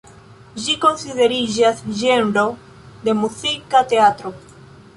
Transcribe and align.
Ĝi 0.61 0.75
konsideriĝas 0.85 1.83
ĝenro 2.01 2.45
de 3.07 3.15
muzika 3.21 3.87
teatro. 3.95 4.33